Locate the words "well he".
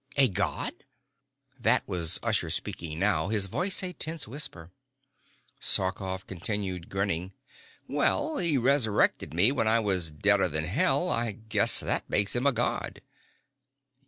7.87-8.57